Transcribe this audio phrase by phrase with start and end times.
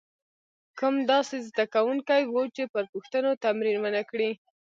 [0.79, 4.31] کم داسې زده کوونکي وو چې پر پوښتنو تمرین ونه کړي.